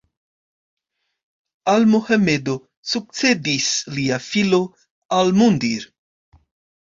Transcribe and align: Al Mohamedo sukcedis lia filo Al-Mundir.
Al 1.73 1.83
Mohamedo 1.89 2.55
sukcedis 2.93 3.67
lia 3.99 4.19
filo 4.29 4.61
Al-Mundir. 5.19 5.85